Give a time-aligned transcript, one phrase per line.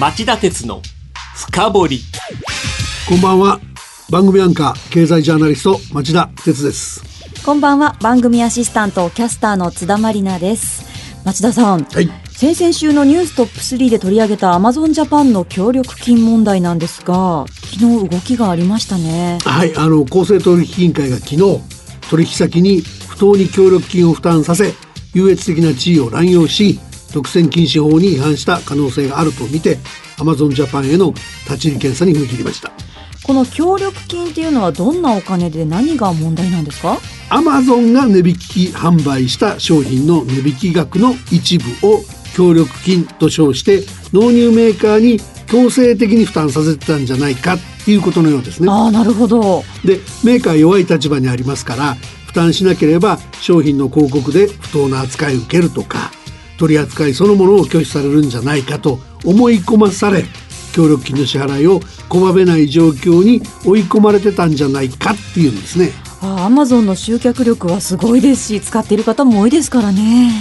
[0.00, 0.80] 町田鉄の
[1.36, 2.00] 深掘り。
[3.08, 3.60] こんばんは。
[4.10, 7.02] 番組アンカー経済ジャーナリスト町田鉄です。
[7.44, 7.96] こんばんは。
[8.00, 10.84] 番組アシスタントキャスターの津田まりなです。
[11.24, 12.08] 町田さん、はい。
[12.30, 19.38] 先々週のニューストップ3で取り上げたアマゾンジャパンの協力金問題なんですが昨日動きがありましたね。
[19.44, 19.76] はい。
[19.76, 21.60] あの公正取引委員会が昨日
[22.08, 24.72] 取引先に不当に協力金を負担させ
[25.12, 26.80] 優越的な地位を乱用し
[27.12, 29.78] 独占禁止法に違反した可能性があるとみて
[30.18, 31.12] アマゾンジャパンへの
[31.44, 32.72] 立ち入り検査に踏み切りました。
[33.24, 36.98] この協力金っていうのはどんなお金で何が問題なんですか？
[37.30, 42.00] アマゾンが値引き販売した商品の値引き額の一部を
[42.34, 48.68] 協力金と称して納入メーカーに強制的に負担させてたんじゃないかっていうことのようですね。
[48.68, 49.62] ああなるほど。
[49.84, 51.94] でメーカー弱い立場にありますから
[52.26, 56.10] 負担しなければ商品の広告で不当な扱いを受けるとか
[56.62, 60.22] 取り扱いそのものを拒否されるんじゃないかと思い込まされ
[60.72, 65.90] 協力金の支払いを拒めない状況に追い込まれてたんじゃないかっていうんですね。
[66.22, 68.54] アマゾンの集客力はすごいです。
[68.54, 70.32] し使っている方も多いですからね。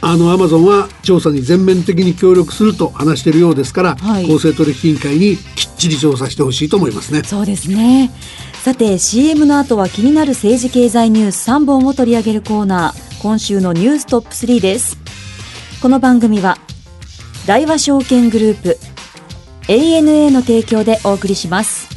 [0.00, 4.28] あのアマゾンは調査に全面的に協力すると話しているようですから、はい。
[4.28, 7.22] 公正取引委員会にきっちり調査してほしいと思いますね。
[7.24, 8.12] そうですね。
[8.62, 13.14] さて CM の後は気になる政治経済ニュース3本を取り上げるコーナー。
[13.24, 15.03] 今週のニューストップ3です
[15.84, 16.56] この番組は
[17.46, 18.78] 大和証券グループ
[19.68, 21.90] ANA の提供でお送りします。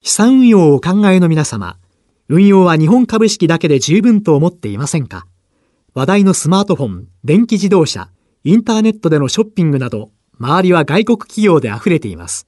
[0.00, 1.76] 資産運用をお考えの皆様、
[2.28, 5.26] 運用は日本株式だけで十分と思っていませんか？
[5.92, 8.08] 話題のスマートフォン、電気自動車、
[8.44, 12.46] インターネットでのショッピングなど、周りは外国企業で溢れています。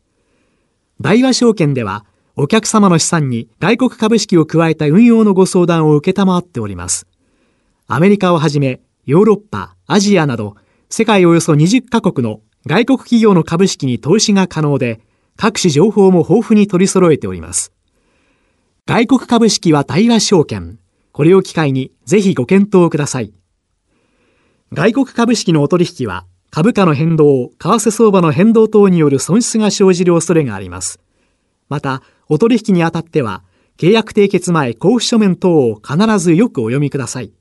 [1.00, 7.06] 大和証券では、お客様の資産に外国株式を加えた運用のご相談を受けたまわっております。
[7.86, 10.56] アメリカをはじめ、ヨーロッパ、アジアなど、
[10.88, 15.00] 世界およそ20カ国の外国企業の株式に投資が可能で、
[15.36, 17.72] 各種情報も豊富に取り揃えております。
[18.88, 20.78] 外国株式は大和証券。
[21.10, 23.34] これを機会にぜひご検討ください。
[24.72, 31.00] 外国株式のお取引は株価の変動、為替相場の変動等による損失が生じる恐れがあります。
[31.69, 33.42] また、お取引にあたっては、
[33.76, 37.32] 契約締結前交付書面等を必ずよくお読みください。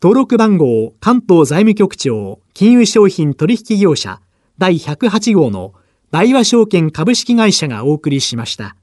[0.00, 4.20] 登録番号関東財務局長金融商品取引業者
[4.56, 5.74] 第108号の
[6.12, 8.76] 大和証券株式会社がお送りしました。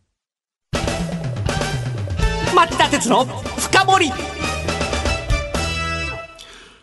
[2.98, 4.12] 鉄の深掘り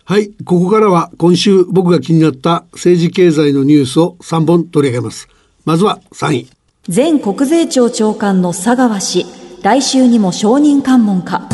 [0.05, 5.29] はい、ここからは今週僕が気になった政治経済のニュースを3本取り上げます。
[5.65, 6.49] まずは3位。
[6.95, 9.27] 前国税庁長官の佐川氏
[9.63, 11.49] 来週にも証人喚問か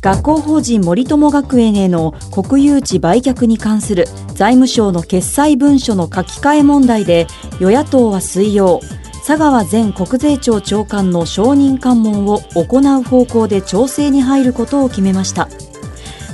[0.00, 7.26] 学校法人森友学園への国有地売却に関する財務省の決裁文書の書き換え問題で
[7.60, 8.80] 与野党は水曜
[9.24, 15.48] 佐川前国税庁長官の証人喚問を行う方向で調整に入ることを決めました。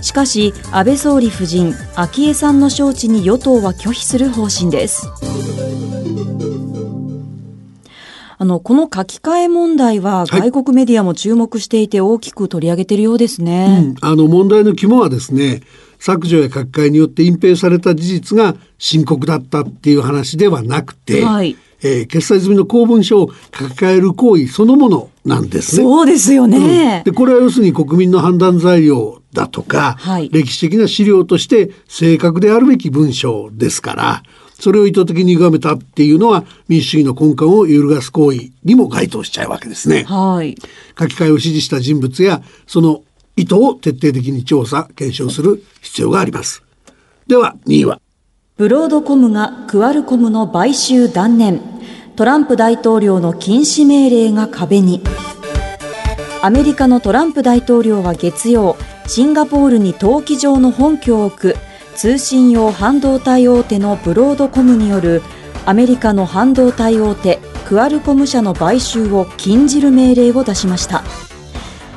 [0.00, 5.08] しかし安倍総理夫人昭恵さんの招致に与党は拒否する方針です。
[8.36, 10.50] あのこの書き換え問題ははい。
[10.50, 13.94] 外国メディアも注目していて大きく取り上げているようですね。
[14.02, 15.62] あの問題の肝はですね、
[15.98, 25.82] 削除や書き換えによって隠蔽された事実が深刻だったっていう話ではなくて、はいえー決済済みの公文書を書き換える行為そのものなんですね。
[25.82, 27.02] そうですよね。
[27.04, 34.22] でこれは要するに国民の判断材料だとか、はい歴史的な資料として正確であるべき文章ですから
[34.54, 40.04] それを意図的に歪めたっていうのは民主主義の根幹を揺るがす行為にも該当しちゃうわけですね。
[40.04, 40.54] はい。
[40.98, 43.02] 書き換えを指示した人物やその
[43.36, 46.62] 意図を徹底的に調査検証する必要があります。
[47.26, 48.00] では2位は
[48.56, 51.73] ブロードコムがクアルコムの買収断念。
[52.16, 55.02] トランプ大統領の禁止命令が壁に。
[56.42, 58.76] アメリカのトランプ大統領は月曜、
[59.08, 61.56] シンガポールに登記上の本拠を置く
[61.96, 65.22] 通信用半導体大手のブロードコムによる
[65.66, 71.02] アメリカの半導体大手クアルコム社の買収を禁じる命令を出しました。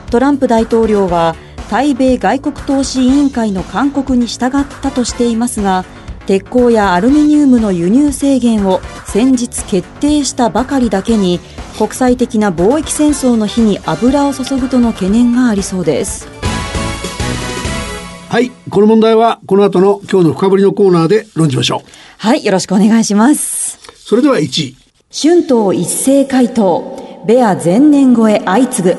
[0.09, 1.35] トランプ大統領は
[1.69, 5.85] 対米外国投資委員会の勧告に従ったとしていますが
[6.27, 11.39] 鉄鋼やアルミニウムの輸入制限を先日決定したばかりだけに
[11.77, 16.27] 国際的な貿易戦争の火に油を注ぐとの懸念がありそうです。
[18.29, 21.89] はいこの問題はこの後の今日の深掘りのコーナーで論じましょう。
[22.17, 23.79] はい、よろしくお願いします。
[23.95, 24.75] それでは1位。
[25.09, 28.97] 春闘一斉回答、ベア前年超え相次ぐ。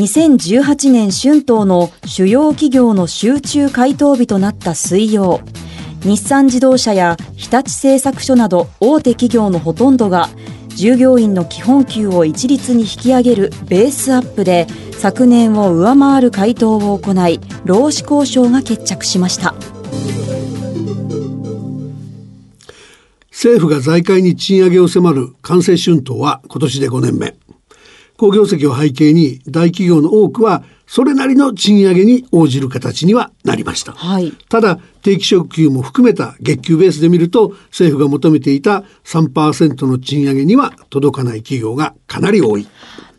[0.00, 5.40] 2018年春闘の主要企業の集中回答日となった水曜、
[6.02, 10.28] 日産自動車や日立製作所など大手企業のほとんどが
[10.68, 19.54] 従業員の基本給を一律に引き上げるベースアップで昨年を上回る回答を行い労使交渉が決着しました。
[23.30, 27.34] 政府が財界に賃上げを迫る官製春闘は今年で5年目
[28.20, 34.32] 好業績を背景に大企業の多くはそれなりの賃上げに応じる形にはなりました、はい。
[34.50, 42.68] ただ定期昇給も含めた月給ベースで見ると政府が求めていた3%の賃上げには届かない企業がかなり多い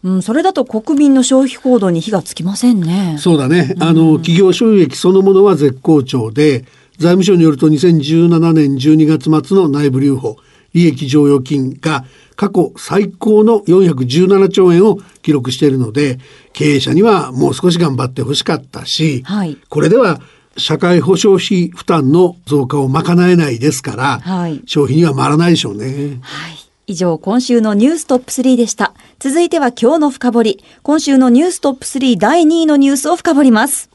[0.03, 3.17] うん、それだと国民の消費行動に火がつきませんね。
[3.19, 3.75] そうだね。
[3.79, 6.65] あの、企業収益そのものは絶好調で、
[6.97, 10.37] 財務省によると2017年12月末の内部留保、
[10.73, 16.19] 利益剰余金が過去最高の417兆円を記録しているので、
[16.53, 20.19] 経営者にはもう少し頑張ってほしかったし、はいこれでは
[20.57, 26.19] 社会保障費負担の増加を賄えないですから、はい消費には回らないでしょうね。
[26.21, 26.57] はい。
[26.87, 28.93] 以上、今週のニューストップ3でした。
[29.19, 30.63] 続いては今日の深掘り。
[30.81, 33.89] 今週のニューストップ3第2位のニュースを深掘ります。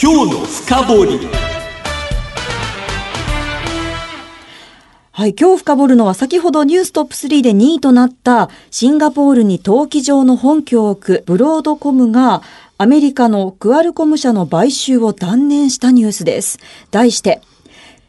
[0.00, 1.53] 今日の深掘り
[5.16, 12.42] はい、今日深掘るのは先ほどニューストップ3で2位となったシンガポールに登記上の本拠を置くブロードコムが
[12.78, 16.58] アメリカのクアルコム社の買収を断念したニュースです。
[16.90, 17.40] 題して、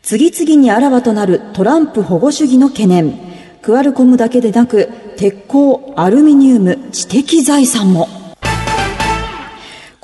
[0.02, 3.14] 次々にあらわとなるトランプ保護主義の懸念。
[3.62, 8.25] クアルコムだけでなく、鉄鋼、アルミニウム、知的財産も。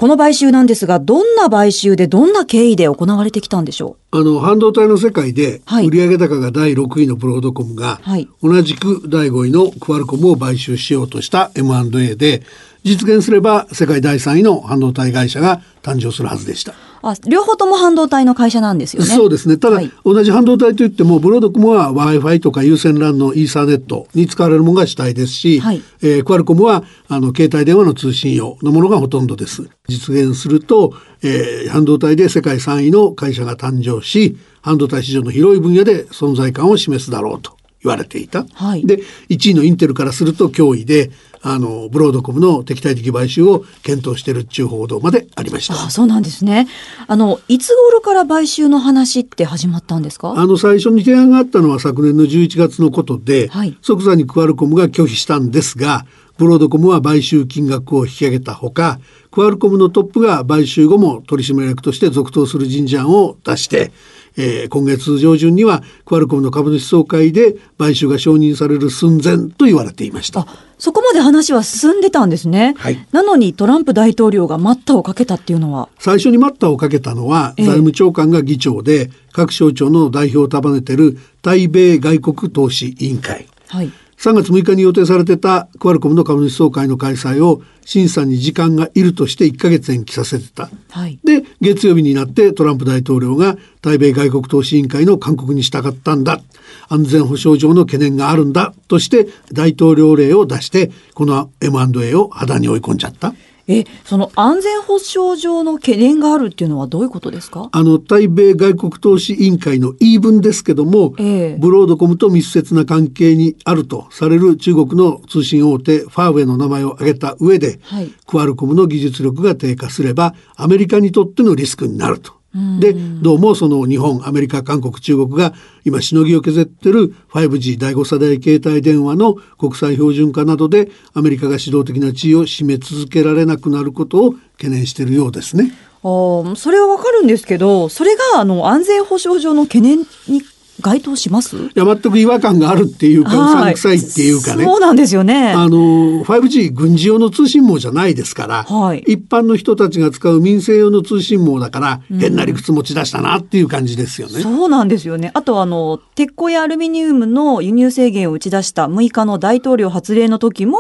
[0.02, 5.90] この買収なんですが、どんな買収でどんな経緯で行われてきたんでしょあの半導体の世界ではい。
[5.90, 8.28] 売上高が第6位のブロードコムが、はい。
[8.42, 12.42] 同じく第5位のクアルコムを買収しようとした M&A で
[12.84, 16.72] 実現すれば世界第3位の半導体会社が誕生するはずでした。
[16.72, 19.10] うあ、両方とも半導体の会社なんですよね。
[19.10, 19.58] そうですね。
[19.58, 29.70] ただ、はい同じ半導体といっても、ブロードコムは Wi-Fi とか有線 LAN のイーサーネットに使われるものが主体ですし、はいえークアルコムはあの携帯電話の通信用のものがほとんどです。
[29.88, 30.94] 実現すると、
[31.24, 38.46] えー半導体で世界3位の会社が誕生し、半導体市場の広い分野で存在感を示すだろうと言われていた。
[38.54, 39.00] はいで、
[39.30, 41.12] 1位のインテルからすると脅威で、
[41.44, 45.74] あの、ブロードコムの敵対的買収を検討しているっていう報道までありました。
[45.74, 46.68] あそうなんですね。
[47.08, 50.34] あの、いつ頃から買収の話って始まったんですか？
[50.38, 56.06] あの最初に提案があったのは昨年の11月のことで、はい即座にクアルコムが拒否したんですが
[56.38, 59.00] ブロードコムは買収金額を引き上げたほか
[59.32, 63.92] クアルコムのトップが買収後も取締役として続投する人事案を出して、
[64.38, 70.42] えー今月上旬にはクアルコムの株主総会で買収が承認される寸前と言われていました。
[70.42, 70.48] あ、
[70.78, 72.76] そこまで話は進んでたんですね。
[72.78, 75.90] はいなのにトランプ大統領が待ったをかけたっていうのは？
[76.00, 83.48] 最初に待ったをかけたのはええ財務長官が議長で各省庁の代表を束ねてる対米外国投資委員会。
[83.68, 83.92] はい。
[84.22, 90.70] 3月6日に予定されてたクアルコムの株主総会の開催を審査に時間がいるとして1ヶ月延期させてた。
[90.92, 91.20] はい。
[91.24, 96.40] で月曜日になってトランプ大統領が対米外国投資委員会の勧告に従ったんだ
[96.88, 103.34] 安全保障上の懸念があるんだとして大統領令を出してこの M&A を破談に追い込んじゃった。
[103.80, 107.70] え、その安全保障上の懸念があるっていうのはどういうことですか？
[107.72, 111.58] あの対米外国投資委員会の言い分ですけども、ええ。
[111.60, 118.10] ブロードコムと密接な関係にあるとされる中国の通信大手ファーウェイの名前を挙げた上で、はい。
[118.26, 122.41] クアルコムの技術力が低下すればアメリカにとってのリスクになると。
[122.54, 125.54] でどうもその日本アメリカ韓国中国が
[125.86, 135.72] 今しのぎを削ってる 5G 第5世代携帯電話の国際標準化などでアメリカが指導的な地位を占め続けられなくなることを懸念しているようですね。
[136.04, 140.42] あーそれはわかるんですけど、それがあの安全保障上の懸念に
[140.82, 141.56] 該当します？
[141.58, 144.66] いや全く違和感があるっていうか、うさんくさいっていうかね。
[144.66, 145.52] そうなんですよね。
[145.52, 154.42] あの 5G 軍事用の通信網じゃないですから、はい一般の人たちが使う民生用の通信網だから、変な理屈持ち出したなっていう感じですよね。
[154.42, 155.32] そうなんですよね。
[155.34, 160.78] あとあの、鉄鋼やアルミニウムの輸入制限を打ち出した6日の大統領発令の時も、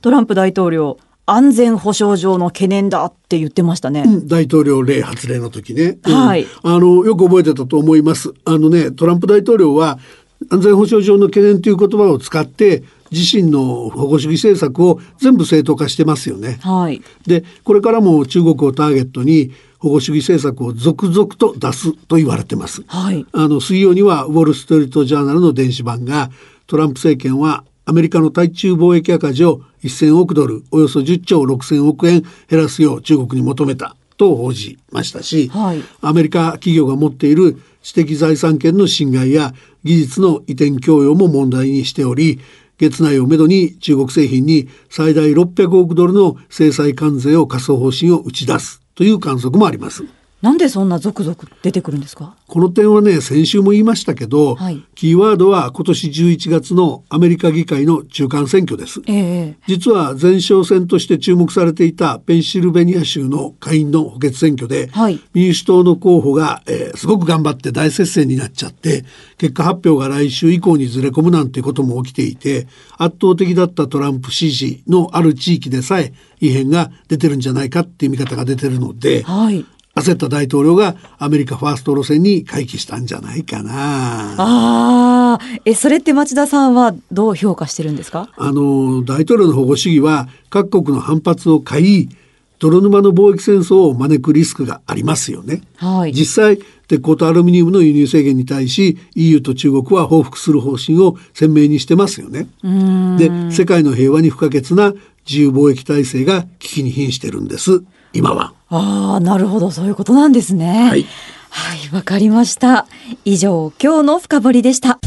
[0.00, 4.02] トランプ大統領、安全保障上の懸念だって言ってましたね。
[4.06, 9.98] うん大統領令発令の時ね、うんはいあのよく覚えてたと思いますあのねトランプ大統領は
[10.50, 16.58] 安全保障上の懸念という言葉を使って自身の保護主義政策を全部正当化してますよね。
[16.62, 17.02] はい。
[17.26, 22.82] でこれからも中国をターゲットに保護主義政策を続々と出すと言われてます。
[22.86, 23.26] はい。
[23.32, 26.30] あの水曜にはウォール・ストリート・ジャーナルの電子版が
[26.66, 42.40] トランプ政権はアメリカの対中貿易赤字を1000億ドルおよそ10兆6000億円減らすよう中国に求めたと報じましたし、はいアメリカ企業が持っている知的財産権の侵害や技術の移転供与も問題にしており
[42.78, 50.04] 月内をめどに中国製品に最大600億ドルの制裁関税を課す方針を打ち出すという観測もあります。
[50.46, 52.36] なんでそんな続々出てくるんですか？
[52.46, 59.02] この点はね先週も言いましたけど、はいキーワードは今年11月のアメリカ議会の中間選挙です。
[59.08, 69.04] ええ実は前哨戦として注目されていたペンシルベニア州の下院の補欠選挙で、はい民主党の候補が、えーすごく頑張って大接戦になっちゃって
[69.38, 79.64] 結果発表が来週以降にずれ込むなんていうことも起きていて圧倒的だったトランプ支持のある地域でさえ異変が出てるんじゃないかっていう見方が出てるので、はい。
[79.96, 83.72] 焦った大統領がアメリカファースト路線に回帰したんじゃないかな。
[84.38, 88.28] ああ、え、それって町田さんはどう評価してるんですか？
[88.36, 92.08] あの大統領の保護主義は各国の反発を買い
[92.58, 95.62] 泥沼の貿易戦争を招くリスクがありますよね。
[95.76, 96.12] はい。
[96.12, 102.48] 実際鉄鋼とアルミニウムの輸入制限に対し EU と中国は報復する方針を鮮明にしてますよね。
[103.18, 104.92] で世界の平和に不可欠な
[105.26, 107.82] 自由貿易体制が危機に瀕してるんです
[108.16, 108.52] 今は。
[108.68, 110.88] ああ、なるほど、そういうことなんですね。
[110.88, 111.06] はい。
[111.50, 112.86] はい、わかりました。
[113.24, 114.98] 以上、今日の深掘りでした。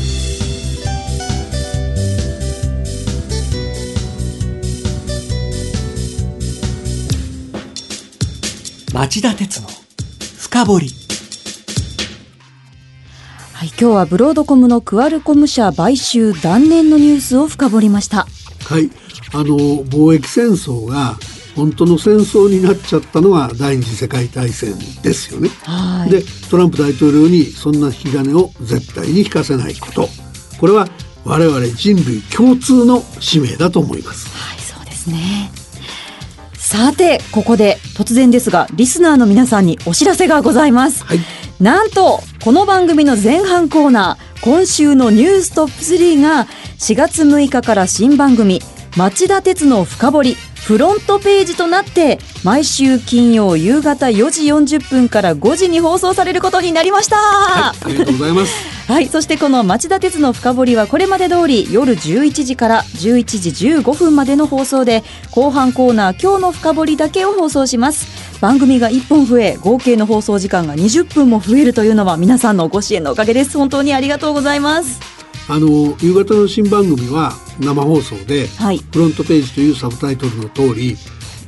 [8.94, 9.68] 町田鉄の
[10.40, 10.90] 深掘り
[13.54, 18.26] はい、今日はブロードコムのクアルコム社買収断念のニュースを深掘りました。
[18.66, 18.90] はい、
[19.34, 21.18] あの貿易戦争が
[21.60, 24.74] 本当の戦争になっちゃったのは第二次世界大戦
[25.04, 25.50] ですよね。
[25.64, 26.10] はい。
[26.10, 30.08] でトランプ大統領にそんな引き金を絶対に引かせないこと
[30.60, 30.88] これは
[31.26, 34.30] 我々人類共通の使命だと思います。
[34.30, 35.52] はい、そうですね。
[36.54, 41.04] さて、ここで突然ですが、リスナーの皆さんにお知らせがございます。
[41.04, 41.20] はい、
[41.60, 46.46] なんと、この番組の前半コーナー、今週のニューストップ3が
[46.78, 48.62] 4月6日から新番組、
[48.96, 50.38] 町田鉄の深掘り、
[50.70, 57.16] フロントページとなって、毎週金曜夕方4時40分から5時に放送されることになりました。
[57.16, 58.54] はい、ありがとうございます。
[58.88, 75.19] はい、そしてこの町田鉄の深掘りはこれまで通り夜11時から11時15分までの放送で後半コーナー今日の深掘りだけを放送します番組が1本増え合計の放送時間が20分も増えるというのは皆さんのご支援のおかげです本当にありがとうございます
[75.50, 78.78] あの夕方の新番組は生放送で、はい。
[78.78, 80.96] フロントページというサブタイトルの通り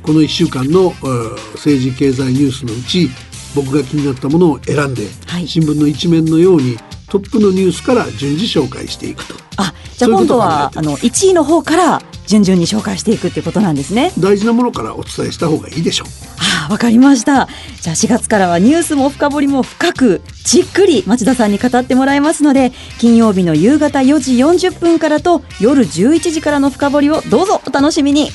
[0.02, 3.08] この1週間のえー政治経済ニュースのうち
[3.54, 5.46] 僕が気になったものを選んで、はい。
[5.46, 6.76] 新聞の一面のように
[7.08, 9.34] トップのニュースから順次紹介していくと。
[9.56, 11.26] あじゃあ今度はあのえてます。
[11.26, 14.12] 1位の方から順々に紹介していくっていうことなんですね。
[14.18, 16.08] 大事なものからお伝えした方がいいでしょう。
[16.38, 17.48] ああわかりました。
[17.80, 28.30] じゃあ4月からはニュースも深掘りも深くじっくり町田さんに語ってもらいますので金曜日の夕方4時40分からと夜11時からの深掘りをどうぞお楽しみに。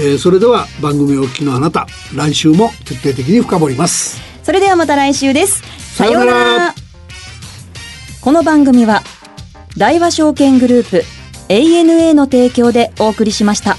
[0.00, 4.20] えーそれでは番組をお聞きのあなた来週も徹底的に深掘ります。
[4.42, 5.62] それではまた来週です。
[5.96, 6.74] さようなら。
[8.20, 9.02] この番組は
[9.76, 11.04] 大和証券グループ
[11.48, 13.76] ANA の提供でお送りしました。